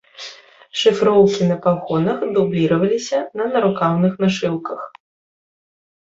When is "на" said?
1.49-1.57, 3.41-3.47